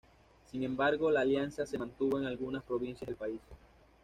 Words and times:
Sin 0.49 0.63
embargo 0.63 1.11
la 1.11 1.19
alianza 1.21 1.63
se 1.67 1.77
mantuvo 1.77 2.17
en 2.17 2.25
algunas 2.25 2.63
provincias 2.63 3.05
del 3.05 3.15
país. 3.17 3.39